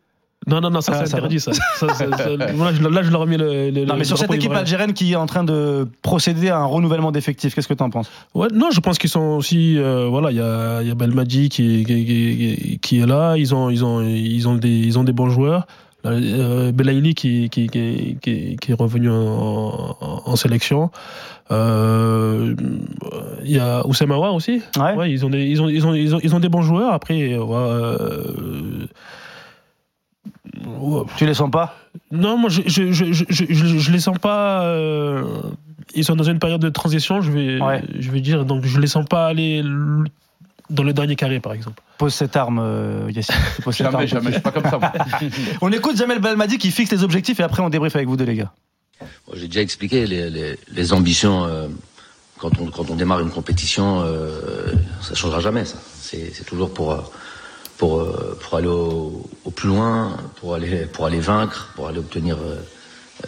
Non, 0.47 0.61
non, 0.61 0.69
non, 0.69 0.79
ça 0.81 0.93
Ah, 0.95 0.99
c'est 0.99 1.11
ça 1.11 1.17
interdit 1.17 1.39
ça. 1.41 1.51
Ça, 1.53 1.61
ça, 1.93 1.93
ça- 1.95 2.07
là, 2.37 2.47
je, 2.73 2.87
là, 2.87 3.03
je 3.03 3.11
leur 3.11 3.23
ai 3.23 3.25
mis 3.25 3.37
le. 3.37 3.69
le- 3.69 3.85
Non, 3.85 3.93
le 3.93 3.99
mais 3.99 4.03
sur 4.05 4.17
cette 4.17 4.29
équipe 4.31 4.43
ivoirien. 4.45 4.61
algérienne 4.61 4.93
qui 4.93 5.11
est 5.11 5.15
en 5.17 5.25
train 5.25 5.43
de 5.43 5.87
procéder 6.01 6.49
à 6.49 6.57
un 6.59 6.65
renouvellement 6.65 7.11
d'effectifs, 7.11 7.53
qu'est-ce 7.53 7.67
que 7.67 7.73
tu 7.73 7.83
en 7.83 7.89
penses? 7.89 8.09
Ouais, 8.33 8.47
non, 8.53 8.69
je 8.71 8.79
pense 8.79 8.97
qu'ils 8.97 9.09
sont 9.09 9.35
aussi. 9.35 9.77
euh, 9.77 10.07
voilà, 10.09 10.31
il 10.31 10.37
y 10.37 10.41
a, 10.41 10.81
il 10.81 10.87
y 10.87 10.91
a 10.91 10.95
Belmadi 10.95 11.49
qui, 11.49 11.83
qui, 11.83 12.05
qui- 12.05 12.79
qui 12.81 12.99
est 13.01 13.05
là. 13.05 13.35
Ils 13.35 13.53
ont, 13.53 13.69
ils 13.69 13.83
ont, 13.83 14.01
ils 14.01 14.47
ont 14.47 14.55
des, 14.55 14.69
ils 14.69 14.97
ont 14.97 15.03
des 15.03 15.13
bons 15.13 15.29
joueurs. 15.29 15.67
Euh, 16.05 16.71
Belaïli 16.71 17.15
qui, 17.15 17.49
qui, 17.49 17.67
qui, 17.67 18.17
qui, 18.21 18.55
qui 18.55 18.71
est 18.71 18.75
revenu 18.79 19.09
en, 19.09 19.97
en- 19.99 20.21
en 20.25 20.35
sélection. 20.37 20.89
Euh, 21.51 22.55
Il 23.43 23.51
y 23.51 23.59
a 23.59 23.85
Oussem 23.85 24.11
Aouar 24.11 24.33
aussi. 24.33 24.61
Ouais. 24.77 24.93
Ouais, 24.95 25.11
ils 25.11 25.25
ont 25.25 25.29
des, 25.29 25.43
ils 25.45 25.61
ont, 25.61 25.67
ils 25.67 25.85
ont, 25.85 25.93
ils 25.93 26.15
ont, 26.15 26.19
ils 26.23 26.35
ont 26.35 26.39
des 26.39 26.49
bons 26.49 26.61
joueurs. 26.61 26.93
Après, 26.93 27.33
euh, 27.33 27.41
euh, 27.41 28.23
Tu 31.17 31.25
les 31.25 31.33
sens 31.33 31.49
pas? 31.51 31.75
Non, 32.11 32.37
moi 32.37 32.49
je 32.49 32.61
je, 32.65 32.91
je, 32.91 33.11
je, 33.11 33.23
je, 33.29 33.45
je- 33.49 33.77
je 33.77 33.91
les 33.91 33.99
sens 33.99 34.17
pas. 34.19 34.63
euh, 34.63 35.23
ils 35.95 36.03
sont 36.03 36.15
dans 36.15 36.23
une 36.23 36.39
période 36.39 36.61
de 36.61 36.69
transition, 36.69 37.21
je 37.21 37.31
vais, 37.31 37.61
Ouais. 37.61 37.81
je 37.99 38.11
vais 38.11 38.21
dire. 38.21 38.45
Donc 38.45 38.65
je 38.65 38.79
les 38.79 38.87
sens 38.87 39.05
pas 39.05 39.27
aller 39.27 39.63
dans 40.69 40.83
le 40.83 40.93
dernier 40.93 41.15
carré, 41.15 41.39
par 41.39 41.53
exemple. 41.53 41.81
Pose 41.97 42.13
cette 42.13 42.35
arme, 42.35 42.59
euh, 42.61 43.09
Yassine. 43.11 43.33
Cette 43.71 43.81
arme. 43.87 43.93
Jamais, 43.95 44.07
jamais, 44.07 44.27
je 44.27 44.31
suis 44.33 44.41
pas 44.41 44.51
comme 44.51 44.63
ça. 44.69 44.79
On 45.61 45.71
écoute 45.71 45.97
Jamel 45.97 46.19
Belmadi 46.19 46.57
qui 46.57 46.71
fixe 46.71 46.91
les 46.91 47.03
objectifs 47.03 47.39
et 47.39 47.43
après 47.43 47.63
on 47.63 47.69
débriefe 47.69 47.95
avec 47.95 48.07
vous 48.07 48.17
deux, 48.17 48.25
les 48.25 48.35
gars. 48.35 48.51
Bon, 49.01 49.33
J'ai 49.35 49.47
déjà 49.47 49.61
expliqué 49.61 50.05
les, 50.05 50.29
les, 50.29 50.59
les 50.71 50.93
ambitions 50.93 51.45
euh, 51.45 51.67
quand, 52.37 52.51
on, 52.59 52.67
quand 52.67 52.89
on 52.91 52.95
démarre 52.95 53.21
une 53.21 53.29
compétition, 53.31 54.01
euh, 54.01 54.73
ça 55.01 55.15
changera 55.15 55.39
jamais. 55.39 55.65
Ça, 55.65 55.77
c'est 55.99 56.31
c'est 56.35 56.43
toujours 56.43 56.71
pour 56.73 56.91
euh, 56.91 56.97
pour 57.77 57.99
euh, 57.99 58.37
pour 58.41 58.57
aller 58.57 58.67
au, 58.67 59.25
au 59.45 59.51
plus 59.51 59.69
loin, 59.69 60.17
pour 60.37 60.55
aller 60.55 60.85
pour 60.85 61.05
aller 61.05 61.19
vaincre, 61.19 61.69
pour 61.75 61.87
aller 61.87 61.99
obtenir 61.99 62.37
euh, 62.37 62.55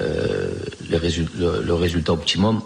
euh, 0.01 0.49
les 0.89 0.97
résul- 0.97 1.29
le, 1.37 1.61
le 1.63 1.73
résultat 1.73 2.13
optimum. 2.13 2.61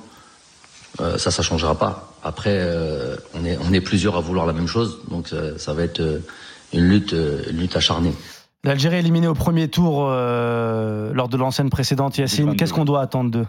Euh, 1.01 1.17
ça, 1.17 1.31
ça 1.31 1.41
changera 1.41 1.75
pas. 1.75 2.13
Après, 2.23 2.55
euh, 2.59 3.15
on 3.33 3.43
est 3.45 3.57
on 3.67 3.73
est 3.73 3.81
plusieurs 3.81 4.15
à 4.15 4.21
vouloir 4.21 4.45
la 4.45 4.53
même 4.53 4.67
chose, 4.67 4.99
donc 5.09 5.33
euh, 5.33 5.57
ça 5.57 5.73
va 5.73 5.83
être 5.83 5.99
euh, 6.01 6.19
une 6.71 6.87
lutte 6.87 7.13
euh, 7.13 7.41
une 7.49 7.57
lutte 7.57 7.75
acharnée. 7.75 8.13
L'Algérie 8.63 8.97
éliminée 8.97 9.27
au 9.27 9.33
premier 9.33 9.67
tour 9.67 10.07
euh, 10.09 11.11
lors 11.13 11.27
de 11.27 11.35
l'ancienne 11.35 11.69
précédente, 11.69 12.17
Yacine. 12.17 12.45
2022, 12.45 12.57
Qu'est-ce 12.59 12.73
qu'on 12.73 12.85
doit 12.85 13.01
attendre 13.01 13.29
d'eux? 13.31 13.45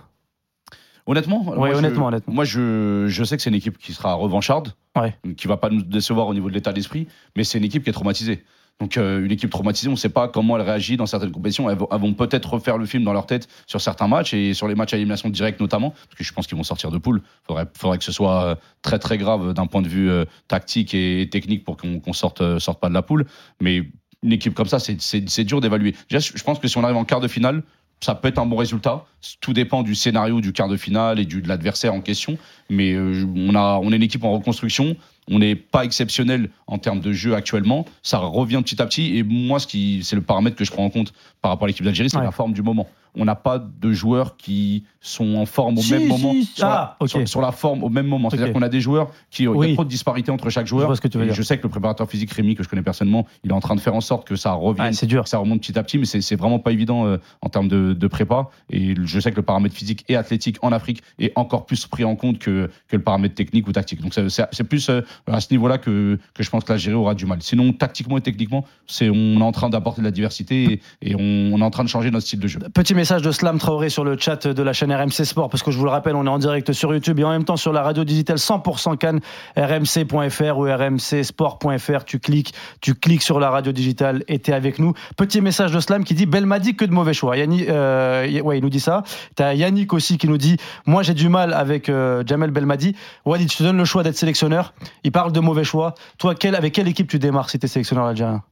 Honnêtement, 1.07 1.43
Ouais, 1.47 1.57
moi, 1.57 1.73
je- 1.73 1.79
honnêtement, 1.79 2.07
honnêtement. 2.07 2.33
Moi, 2.35 2.45
je, 2.45 3.07
je 3.09 3.25
sais 3.25 3.37
que 3.37 3.43
c'est 3.43 3.51
une 3.51 3.57
équipe 3.57 3.77
qui 3.79 3.93
sera 3.93 4.15
revancharde, 4.15 4.73
Ouais. 4.97 5.15
qui 5.37 5.47
va 5.47 5.57
pas 5.59 5.69
nous 5.69 5.83
décevoir 5.83 6.27
au 6.29 6.35
niveau 6.35 6.49
de 6.49 6.55
l'état 6.55 6.73
d'esprit, 6.73 7.07
mais 7.37 7.45
c'est 7.45 7.59
une 7.59 7.65
équipe 7.65 7.85
qui 7.85 7.91
est 7.91 7.95
traumatisée. 7.95 8.43
Donc, 8.81 8.97
euh, 8.97 9.25
une 9.25 9.31
équipe 9.31 9.51
traumatisée, 9.51 9.87
on 9.89 9.93
ne 9.93 9.97
sait 9.97 10.09
pas 10.09 10.27
comment 10.27 10.57
elle 10.57 10.63
réagit 10.65 10.97
dans 10.97 11.07
certaines 11.07 11.31
compétitions. 11.31 11.71
Elles 11.71 11.79
vont, 11.79 12.13
peut-être 12.15 12.55
refaire 12.55 12.77
le 12.77 12.87
film 12.87 13.05
dans 13.05 13.13
leur 13.13 13.27
tête 13.27 13.47
sur 13.67 13.81
certains 13.81 14.09
matchs 14.09 14.35
et 14.35 14.53
sur 14.53 14.67
les 14.67 14.75
matchs 14.75 14.95
à 14.95 14.97
élimination 14.97 15.29
directe 15.29 15.61
notamment, 15.61 15.91
parce 15.91 16.15
que 16.19 16.25
je 16.25 16.33
pense 16.33 16.47
qu'ils 16.49 16.57
vont 16.57 16.65
sortir 16.65 16.91
de 16.91 16.99
poule. 16.99 17.23
Il 17.25 17.47
faudrait, 17.47 17.67
faudrait 17.77 17.99
que 17.99 18.05
ce 18.05 18.11
soit 18.11 18.43
euh, 18.45 18.55
très 18.83 18.99
très 18.99 19.17
grave 19.17 19.53
d'un 19.55 19.67
point 19.67 19.81
de 19.83 19.87
vue 19.89 20.11
euh, 20.11 20.25
tactique 20.49 20.93
et 20.95 21.29
technique 21.31 21.63
pour 21.65 21.77
qu'on 21.77 22.01
qu'on 22.01 22.13
sorte, 22.13 22.59
sorte 22.59 22.81
pas 22.81 22.89
de 22.89 22.95
la 22.95 23.03
poule. 23.03 23.27
Mais 23.61 23.83
une 24.25 24.33
équipe 24.33 24.55
comme 24.55 24.67
ça, 24.67 24.79
c'est- 24.81 25.45
dur 25.45 25.61
d'évaluer. 25.61 25.95
Je 26.09 26.43
pense 26.43 26.59
que 26.59 26.67
si 26.67 26.77
on 26.77 26.83
arrive 26.83 26.97
en 26.97 27.05
quart 27.05 27.21
de 27.21 27.29
finale, 27.29 27.63
ça 28.05 28.15
peut 28.15 28.29
être 28.29 28.39
un 28.39 28.45
bon 28.47 28.57
résultat. 28.57 29.05
Tout 29.41 29.55
dépend 29.55 29.83
du 29.83 29.95
scénario 29.95 30.41
du 30.43 30.53
quart 30.53 30.69
de 30.69 30.77
finale 30.77 31.19
et 31.19 31.25
du, 31.25 31.41
de 31.41 31.49
l'adversaire 31.49 31.95
en 31.95 32.03
question. 32.03 32.37
Mais 32.69 32.93
euh, 32.93 33.25
on, 33.35 33.55
a, 33.55 33.79
on 33.83 33.91
est 33.93 33.97
une 33.97 34.03
équipe 34.03 34.25
en 34.25 34.33
reconstruction. 34.33 34.95
On 35.31 35.39
n'est 35.39 35.55
pas 35.57 35.85
exceptionnel 35.85 36.51
en 36.67 36.77
termes 36.77 37.01
de 37.01 37.13
jeu 37.13 37.35
actuellement. 37.35 37.87
Ça 38.03 38.19
revient 38.19 38.61
petit 38.63 38.83
à 38.83 38.87
petit. 38.87 39.17
Et 39.17 39.23
moi, 39.23 39.59
ce 39.59 39.67
qui, 39.67 40.01
c'est 40.05 40.17
le 40.17 40.23
paramètre 40.23 40.55
que 40.57 40.65
je 40.67 40.71
prends 40.71 40.85
en 40.85 40.91
compte 40.91 41.15
par 41.41 41.51
rapport 41.51 41.65
à 41.65 41.69
l'équipe 41.69 41.85
d'Algérie, 41.85 42.11
c'est 42.11 42.19
Ouais. 42.19 42.25
la 42.25 42.31
forme 42.31 42.53
du 42.53 42.63
moment. 42.63 42.87
On 43.17 43.25
n'a 43.25 43.35
pas 43.37 43.59
de 43.59 43.93
joueurs 43.93 44.37
qui 44.37 44.85
sont 45.01 45.37
en 45.37 45.47
forme 45.47 45.79
au 45.79 45.83
Si, 45.83 45.93
même 45.93 46.03
si. 46.03 46.09
moment. 46.09 46.35
Sur, 46.55 46.65
Ah, 46.67 46.97
la, 47.01 47.05
ok. 47.05 47.09
sur- 47.09 47.29
sur 47.29 47.41
la 47.41 47.53
forme 47.53 47.85
au 47.85 47.89
même 47.89 48.07
moment. 48.07 48.31
C'est-à-dire 48.31 48.53
qu'on 48.53 48.63
a 48.63 48.69
des 48.69 48.81
joueurs 48.81 49.11
qui. 49.31 49.45
Il 49.45 49.49
Oui. 49.51 49.69
y 49.69 49.73
a 49.73 49.75
trop 49.75 49.85
de 49.85 49.89
disparités 49.91 50.31
entre 50.31 50.51
chaque 50.51 50.67
Je 50.67 50.71
joueur. 50.71 50.87
vois 50.87 50.97
ce 50.97 51.01
que 51.01 51.09
tu 51.09 51.19
veux 51.19 51.25
dire. 51.27 51.35
je 51.35 51.43
sais 51.43 51.57
que 51.59 51.63
le 51.63 51.69
préparateur 51.69 52.09
physique 52.09 52.33
Rémi, 52.33 52.55
que 52.55 52.63
je 52.65 52.69
connais 52.69 52.83
personnellement, 52.83 53.27
il 53.45 53.51
est 53.51 53.55
en 53.55 53.61
train 53.61 53.75
de 53.75 53.81
faire 53.81 53.95
en 53.95 54.01
sorte 54.01 54.27
que 54.27 54.37
ça 54.37 54.53
revienne 54.53 54.93
c'est 54.95 55.07
dur. 55.07 55.23
que 55.25 55.29
ça 55.29 55.39
remonte 55.39 55.61
petit 55.61 55.79
à 55.79 55.83
petit, 55.83 55.99
mais 55.99 56.07
c'est 56.07 56.37
vraiment 56.37 56.59
pas 56.59 56.73
évident 56.73 57.07
euh, 57.07 57.19
en 57.43 57.49
termes 57.49 57.69
de, 57.69 57.93
de 57.93 58.07
prépa. 58.07 58.49
Et 58.71 58.95
je 59.05 59.21
sais 59.21 59.31
que 59.31 59.37
le 59.37 59.43
paramètre 59.43 59.75
physique 59.75 60.05
et 60.09 60.17
athlétique 60.17 60.57
en 60.63 60.73
Afrique 60.73 61.03
est 61.19 61.33
encore 61.37 61.67
plus 61.67 61.87
pris 61.87 62.05
en 62.05 62.17
compte 62.17 62.39
que, 62.39 62.71
que 62.89 62.97
le 62.97 63.03
paramètre 63.03 63.35
technique 63.35 63.69
ou 63.69 63.73
tactique. 63.73 64.01
Donc 64.01 64.15
c'est- 64.15 64.65
plus 64.65 64.89
euh, 64.89 65.03
à 65.27 65.41
ce 65.41 65.49
niveau-là 65.53 65.77
que, 65.79 66.19
que 66.33 66.43
je 66.43 66.49
pense 66.51 66.65
que 66.65 66.73
l'Algérie 66.73 66.97
aura 66.97 67.15
du 67.15 67.27
mal. 67.27 67.43
Sinon, 67.43 67.73
tactiquement 67.75 68.17
et 68.17 68.23
techniquement, 68.23 68.65
c'est 68.87 69.11
on 69.11 69.39
est 69.39 69.43
en 69.43 69.53
train 69.53 69.69
d'apporter 69.69 70.01
de 70.01 70.07
la 70.07 70.11
diversité 70.11 70.81
et, 71.03 71.11
et 71.11 71.15
on, 71.15 71.55
on 71.55 71.61
est 71.61 71.65
en 71.65 71.71
train 71.71 71.85
de 71.85 71.89
changer 71.91 72.11
notre 72.11 72.27
style 72.27 72.41
de 72.41 72.49
jeu. 72.49 72.59
Petit 72.73 72.95
message 73.05 73.21
de 73.21 73.33
Slam 73.33 73.59
Traoré 73.59 73.91
sur 73.91 74.03
le 74.03 74.17
chat 74.19 74.49
de 74.49 74.63
la 74.63 74.73
chaîne 74.73 74.91
RMC 74.91 75.27
Sport, 75.27 75.51
parce 75.51 75.63
que 75.63 75.71
je 75.71 75.77
vous 75.77 75.85
le 75.85 75.91
rappelle, 75.91 76.17
on 76.17 76.25
est 76.25 76.31
en 76.31 76.39
direct 76.39 76.73
sur 76.73 76.91
YouTube 76.91 77.21
et 77.21 77.25
en 77.25 77.29
même 77.29 77.45
temps 77.45 77.59
sur 77.59 77.71
la 77.71 77.83
radio 77.83 78.03
digitale 78.03 78.39
100% 78.39 78.97
Cannes, 78.97 79.21
rmc.fr 79.59 80.57
ou 80.57 80.63
rmcsport.fr. 80.63 82.05
Tu 82.07 82.19
cliques, 82.19 82.55
tu 82.81 82.95
cliques 82.95 83.21
sur 83.21 83.39
la 83.39 83.51
radio 83.51 83.73
digitale 83.73 84.25
et 84.27 84.39
t'es 84.39 84.55
avec 84.55 84.79
nous. 84.79 84.95
Petit 85.19 85.43
message 85.43 85.71
de 85.71 85.81
Slam 85.81 86.03
qui 86.03 86.15
dit 86.15 86.25
Belmadi 86.25 86.77
que 86.77 86.87
de 86.87 86.93
mauvais 86.93 87.13
choix. 87.13 87.37
Yannick, 87.37 87.69
euh, 87.69 88.41
ouais, 88.41 88.57
il 88.57 88.63
nous 88.63 88.71
dit 88.71 88.81
ça. 88.81 89.03
T'as 89.35 89.53
Yannick 89.53 89.93
aussi 89.93 90.17
qui 90.17 90.27
nous 90.27 90.39
dit 90.39 90.57
Moi 90.87 91.03
j'ai 91.03 91.13
du 91.13 91.29
mal 91.29 91.53
avec 91.53 91.91
euh, 91.91 92.25
Jamel 92.27 92.53
Belmadi. 92.53 92.97
Walid, 93.27 93.53
je 93.53 93.59
te 93.59 93.63
donne 93.65 93.77
le 93.77 93.85
choix 93.85 94.03
d'être 94.03 94.17
sélectionneur. 94.17 94.73
Il 95.03 95.13
parle 95.13 95.33
de 95.33 95.41
mauvais 95.41 95.65
choix. 95.65 95.93
Toi, 96.17 96.37
avec 96.43 96.73
quelle 96.73 96.89
équipe 96.89 97.09
tu 97.09 97.19
démarres 97.19 97.51
si 97.51 97.59
t'es 97.59 97.69
sélectionneur 97.69 98.07
algérien? 98.07 98.43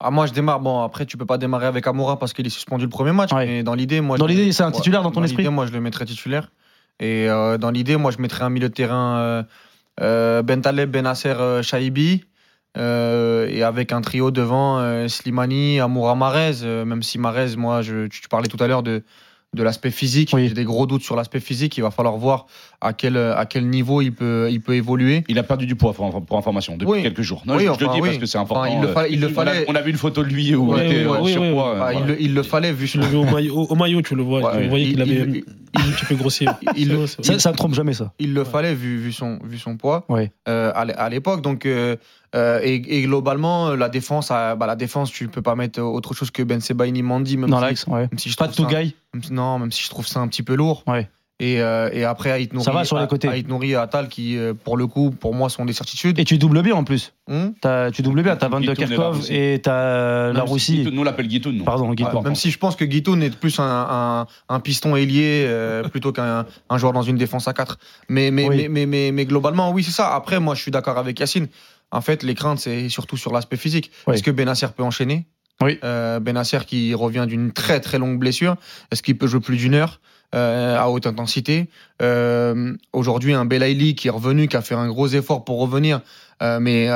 Ah, 0.00 0.10
moi, 0.10 0.26
je 0.26 0.32
démarre. 0.32 0.60
Bon, 0.60 0.82
après, 0.82 1.06
tu 1.06 1.16
peux 1.16 1.24
pas 1.26 1.38
démarrer 1.38 1.66
avec 1.66 1.86
Amoura 1.86 2.18
parce 2.18 2.32
qu'il 2.32 2.46
est 2.46 2.50
suspendu 2.50 2.84
le 2.84 2.90
premier 2.90 3.12
match. 3.12 3.32
Ouais. 3.32 3.46
Mais 3.46 3.62
dans 3.62 3.74
l'idée, 3.74 4.00
moi. 4.00 4.18
Dans 4.18 4.26
je- 4.26 4.32
l'idée, 4.32 4.52
c'est 4.52 4.62
un 4.62 4.70
titulaire 4.70 5.02
dans 5.02 5.10
ton 5.10 5.22
esprit 5.24 5.48
moi, 5.48 5.66
je 5.66 5.72
le 5.72 5.80
mettrais 5.80 6.04
titulaire. 6.04 6.50
Et 7.00 7.28
euh, 7.28 7.56
dans 7.58 7.70
l'idée, 7.70 7.96
moi, 7.96 8.10
je 8.10 8.18
mettrais 8.18 8.44
un 8.44 8.50
milieu 8.50 8.68
de 8.68 8.74
terrain 8.74 9.18
euh, 9.18 9.42
euh, 10.00 10.42
Bentaleb, 10.42 10.90
Benasser, 10.90 11.34
Shaibi. 11.62 12.24
euh, 12.78 13.48
et 13.48 13.62
avec 13.62 13.92
un 13.92 14.02
trio 14.02 14.30
devant 14.30 15.08
Slimani, 15.08 15.80
Amoura, 15.80 16.14
Marez. 16.14 16.62
même 16.84 17.02
si 17.02 17.18
Marez, 17.18 17.56
moi, 17.56 17.80
je, 17.82 18.06
tu, 18.08 18.20
tu 18.20 18.28
parlais 18.28 18.48
tout 18.48 18.62
à 18.62 18.66
l'heure 18.66 18.82
de, 18.82 19.02
de 19.56 19.62
l'aspect 19.64 19.90
physique. 19.90 20.30
Oui. 20.34 20.46
J'ai 20.48 20.54
des 20.54 20.64
gros 20.64 20.86
doutes 20.86 21.02
sur 21.02 21.16
l'aspect 21.16 21.40
physique. 21.40 21.76
Il 21.76 21.80
va 21.82 21.90
falloir 21.90 22.16
voir 22.16 22.46
à 22.80 22.92
quel, 22.92 23.16
à 23.16 23.44
quel 23.46 23.68
niveau 23.68 24.02
il 24.02 24.12
peut, 24.12 24.48
il 24.50 24.60
peut 24.60 24.74
évoluer. 24.74 25.24
Il 25.28 25.38
a 25.38 25.42
perdu 25.42 25.66
du 25.66 25.74
poids 25.74 25.92
pour, 25.92 26.24
pour 26.24 26.38
information 26.38 26.76
depuis 26.76 26.92
Oui. 26.92 27.02
quelques 27.02 27.22
jours. 27.22 27.42
Non, 27.46 27.54
Oui, 27.56 27.62
je, 27.62 27.66
je 27.66 27.70
enfin, 27.72 27.86
le 27.86 27.92
dis 27.94 28.00
oui. 28.00 28.08
parce 28.10 28.18
que 28.18 28.26
c'est 28.26 28.38
important. 28.38 28.62
Enfin, 28.64 28.70
il 28.76 28.80
le 28.82 28.88
euh, 28.88 28.92
fallait- 28.92 29.12
il 29.12 29.20
le 29.20 29.26
on 29.26 29.30
a- 29.30 29.32
fallait- 29.32 29.64
On 29.68 29.74
a, 29.74 29.80
vu 29.82 29.90
une 29.90 29.96
photo 29.96 30.22
de 30.22 30.28
lui 30.28 30.54
où 30.54 30.72
Oui, 30.74 30.78
il 30.84 30.86
était 30.92 31.06
oui, 31.06 31.16
euh, 31.16 31.20
oui, 31.22 31.32
surpoids. 31.32 31.48
oui. 31.48 31.80
euh, 31.80 31.92
il, 31.92 31.96
voilà. 31.98 32.06
le, 32.06 32.22
il 32.22 32.34
le 32.34 32.42
fallait 32.42 32.72
vu 32.72 32.88
au 33.16 33.24
maillot, 33.24 33.54
au, 33.56 33.64
au 33.64 33.74
maillot, 33.74 34.02
tu 34.02 34.14
le 34.14 34.22
vois. 34.22 34.40
Ouais, 34.54 34.62
tu 34.62 34.68
voyais 34.68 34.84
il- 34.84 34.92
qu'il 34.92 35.02
avait 35.02 35.44
il- 35.74 35.80
un 35.80 35.92
petit 35.92 36.04
peu 36.06 36.14
grossi. 36.16 36.46
il- 36.76 36.94
vrai. 36.94 37.06
ça, 37.06 37.38
ça 37.38 37.52
ne 37.52 37.56
trompe 37.56 37.74
jamais 37.74 37.92
ça. 37.94 38.12
Il 38.18 38.34
le 38.34 38.42
Ouais. 38.42 38.46
fallait 38.48 38.74
vu, 38.74 38.98
vu, 38.98 39.12
son, 39.12 39.38
vu 39.44 39.58
son 39.58 39.76
poids 39.76 40.04
Ouais. 40.08 40.32
euh, 40.48 40.72
à 40.74 40.84
l'é- 40.84 40.94
à 40.94 41.08
l'époque. 41.08 41.42
Donc, 41.42 41.66
euh, 41.66 41.96
euh, 42.34 42.60
et, 42.62 42.74
et 42.74 43.02
globalement, 43.02 43.70
la 43.74 43.88
défense, 43.88 44.28
bah, 44.28 44.56
la 44.66 44.76
défense, 44.76 45.10
tu 45.10 45.28
peux 45.28 45.42
pas 45.42 45.54
mettre 45.54 45.80
autre 45.80 46.14
chose 46.14 46.30
que 46.30 46.42
Ben 46.42 46.60
Sebaini 46.60 47.02
Mandi, 47.02 47.36
même, 47.36 47.50
Dans 47.50 47.58
si, 47.58 47.64
l'axe, 47.64 47.86
ouais. 47.86 48.00
même 48.10 48.18
si 48.18 48.30
je 48.30 48.36
Pas 48.36 48.48
de 48.48 48.52
ça- 48.54 48.62
même 48.62 48.92
Non, 49.30 49.58
même 49.58 49.72
si 49.72 49.82
je 49.82 49.88
trouve 49.90 50.06
ça 50.06 50.20
un 50.20 50.28
petit 50.28 50.42
peu 50.42 50.54
lourd. 50.54 50.82
Ouais. 50.86 51.08
Et, 51.38 51.60
euh, 51.60 51.90
et 51.92 52.04
après, 52.04 52.30
Aït 52.30 52.54
Nouri, 52.54 52.64
Ça 52.64 52.72
va 52.72 52.84
sur 52.84 52.98
les 52.98 53.06
côtés. 53.06 53.28
Aït 53.28 53.46
Nouri 53.46 53.72
et 53.72 53.74
Atal 53.76 54.08
qui, 54.08 54.38
euh, 54.38 54.54
pour 54.54 54.78
le 54.78 54.86
coup, 54.86 55.10
pour 55.10 55.34
moi, 55.34 55.50
sont 55.50 55.66
des 55.66 55.74
certitudes. 55.74 56.18
Et 56.18 56.24
tu 56.24 56.38
doubles 56.38 56.62
bien 56.62 56.74
en 56.74 56.82
plus. 56.82 57.12
Hum 57.30 57.52
T'as- 57.60 57.90
tu 57.90 58.00
doubles 58.00 58.22
bien. 58.22 58.36
T'as 58.36 58.48
Van 58.48 58.58
de 58.58 58.72
Guitoun 58.72 59.20
et 59.28 59.60
t'as 59.62 60.32
la 60.32 60.42
Russie. 60.44 60.78
Guitoun, 60.78 60.94
Nous, 60.94 61.00
on 61.02 61.04
l'appelle 61.04 61.28
Guitoun. 61.28 61.62
Pardon, 61.62 61.92
Guitoun. 61.92 62.24
Même 62.24 62.34
si 62.36 62.50
je 62.50 62.58
pense 62.58 62.74
que 62.74 62.86
Guitoun 62.86 63.22
est 63.22 63.36
plus 63.38 63.58
un, 63.58 63.64
un, 63.64 64.26
un 64.48 64.60
piston 64.60 64.96
ailier 64.96 65.44
euh, 65.46 65.82
plutôt 65.88 66.10
qu'un 66.12 66.46
un 66.70 66.78
joueur 66.78 66.94
dans 66.94 67.02
une 67.02 67.16
défense 67.18 67.46
à 67.48 67.52
4. 67.52 67.78
Mais, 68.08 68.30
mais, 68.30 68.48
Oui. 68.48 68.56
mais, 68.56 68.68
mais, 68.68 68.86
mais, 68.86 69.12
mais 69.12 69.24
globalement, 69.26 69.70
oui, 69.72 69.84
c'est 69.84 69.90
ça. 69.90 70.14
Après, 70.14 70.40
moi, 70.40 70.54
je 70.54 70.62
suis 70.62 70.70
d'accord 70.70 70.96
avec 70.96 71.20
Yacine. 71.20 71.48
En 71.90 72.00
fait, 72.00 72.22
les 72.22 72.34
craintes, 72.34 72.60
c'est 72.60 72.88
surtout 72.88 73.16
sur 73.18 73.32
l'aspect 73.32 73.56
physique. 73.58 73.90
Oui. 74.06 74.14
Est-ce 74.14 74.22
que 74.22 74.30
Benasser 74.30 74.66
peut 74.74 74.82
enchaîner? 74.82 75.26
Oui. 75.62 75.78
Euh, 75.84 76.20
Benasser 76.20 76.58
qui 76.66 76.94
revient 76.94 77.24
d'une 77.26 77.52
très 77.52 77.80
très 77.80 77.98
longue 77.98 78.18
blessure. 78.18 78.56
Est-ce 78.90 79.02
qu'il 79.02 79.16
peut 79.16 79.26
jouer 79.26 79.40
plus 79.40 79.56
d'une 79.56 79.74
heure 79.74 80.00
euh, 80.34 80.78
à 80.78 80.90
haute 80.90 81.06
intensité? 81.06 81.68
Euh, 82.02 82.74
Aujourd'hui, 82.92 83.32
un 83.32 83.46
Belaïli 83.46 83.94
qui 83.94 84.08
est 84.08 84.10
revenu, 84.10 84.48
qui 84.48 84.56
a 84.56 84.62
fait 84.62 84.74
un 84.74 84.88
gros 84.88 85.08
effort 85.08 85.44
pour 85.44 85.58
revenir, 85.60 86.00
euh, 86.42 86.60
mais 86.60 86.88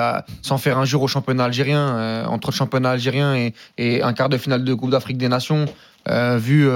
sans 0.43 0.59
faire 0.59 0.77
un 0.77 0.85
jour 0.85 1.03
au 1.03 1.09
championnat 1.09 1.45
algérien, 1.45 2.27
entre 2.27 2.51
le 2.51 2.55
championnat 2.55 2.91
algérien 2.91 3.35
et, 3.35 3.55
et 3.79 4.03
un 4.03 4.13
quart 4.13 4.29
de 4.29 4.37
finale 4.37 4.63
de 4.65 4.75
Coupe 4.75 4.91
d'Afrique 4.91 5.17
des 5.17 5.29
Nations, 5.29 5.65
vu 6.37 6.69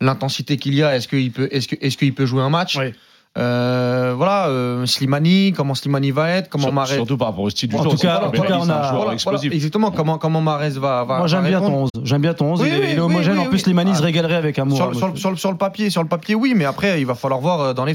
l'intensité 0.00 0.58
qu'il 0.58 0.74
y 0.74 0.84
a, 0.84 0.94
est-ce 0.94 1.08
qu'il 1.08 1.32
peut, 1.32 1.48
est-ce 1.50 1.66
que, 1.66 1.76
est-ce 1.80 1.96
qu'il 1.96 2.14
peut 2.14 2.26
jouer 2.26 2.42
un 2.42 2.50
match? 2.50 2.76
Oui. 2.76 2.92
Euh, 3.38 4.14
Voilà, 4.16 4.46
euh, 4.48 4.86
Slimani, 4.86 5.52
comment 5.54 5.74
Slimani 5.74 6.10
va 6.10 6.30
être, 6.30 6.48
comment 6.48 6.64
Sur- 6.64 6.72
Mahrez. 6.72 6.94
Surtout 6.94 7.16
par 7.18 7.28
rapport 7.28 7.44
au 7.44 7.50
style 7.50 7.68
du 7.68 7.76
En 7.76 7.84
tout 7.84 7.96
cas- 7.96 8.22
en 8.26 8.30
tout 8.30 8.40
cas, 8.42 8.56
on 8.58 8.64
c'est 8.64 8.70
un 8.70 8.74
a- 8.76 8.82
joueur 8.84 8.96
Voilà, 8.96 9.12
explosif. 9.12 9.42
voilà, 9.50 9.54
exactement 9.54 9.90
comment 9.90 10.16
comment 10.18 10.40
Mahrez 10.40 10.70
va, 10.70 11.04
va 11.04 11.18
Moi, 11.18 11.26
j'aime 11.26 11.44
bien 11.44 11.60
ton 11.60 11.82
11. 11.82 11.90
J'aime 12.02 12.22
bien 12.22 12.32
ton 12.34 12.52
11. 12.52 12.62
Oui, 12.62 12.68
il, 12.70 12.74
est, 12.74 12.78
oui, 12.78 12.84
il 12.86 12.90
est 12.90 12.94
oui, 12.94 13.00
homogène. 13.00 13.38
oui, 13.38 13.44
en 13.46 13.48
plus. 13.50 13.58
Slimani 13.58 13.94
se 13.94 14.02
régalerait 14.02 14.36
avec 14.36 14.58
amour. 14.58 14.76
Sur, 14.76 14.86
hein, 14.88 14.92
sur- 14.94 15.14
je- 15.14 15.20
sur- 15.20 15.38
sur 15.38 15.50
le 15.50 15.58
papier, 15.58 15.90
sur 15.90 16.02
le 16.02 16.08
papier, 16.08 16.34
oui, 16.34 16.54
mais 16.56 16.64
après, 16.64 16.98
il 17.00 17.06
va 17.06 17.14
falloir 17.14 17.40
voir 17.40 17.60
euh, 17.60 17.72
dans 17.74 17.84
les 17.84 17.92
faits. 17.92 17.94